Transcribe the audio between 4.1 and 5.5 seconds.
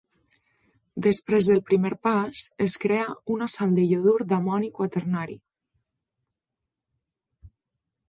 d'amoni quaternari.